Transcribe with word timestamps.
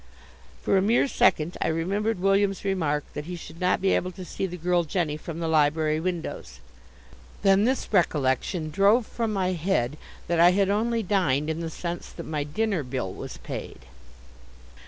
For 0.63 0.77
a 0.77 0.81
mere 0.81 1.07
second 1.07 1.57
I 1.61 1.67
remembered 1.67 2.19
William's 2.19 2.65
remark 2.65 3.03
that 3.13 3.25
he 3.25 3.35
should 3.35 3.59
not 3.61 3.79
be 3.81 3.91
able 3.91 4.09
to 4.13 4.25
see 4.25 4.47
the 4.47 4.57
girl 4.57 4.83
Jenny 4.83 5.15
from 5.15 5.37
the 5.39 5.47
library 5.47 5.99
windows. 5.99 6.59
Then 7.43 7.65
this 7.65 7.87
recollection 7.93 8.71
drove 8.71 9.05
from 9.05 9.31
my 9.31 9.49
head 9.51 9.97
that 10.25 10.39
I 10.39 10.53
had 10.53 10.71
only 10.71 11.03
dined 11.03 11.51
in 11.51 11.59
the 11.59 11.69
sense 11.69 12.09
that 12.13 12.25
my 12.25 12.43
dinner 12.43 12.81
bill 12.81 13.13
was 13.13 13.37
paid. 13.37 13.81